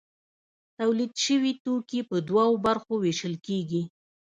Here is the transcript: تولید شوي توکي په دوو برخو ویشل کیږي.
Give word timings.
تولید 0.77 1.11
شوي 1.25 1.53
توکي 1.63 2.01
په 2.09 2.17
دوو 2.27 2.49
برخو 2.65 2.93
ویشل 3.03 3.33
کیږي. 3.47 3.81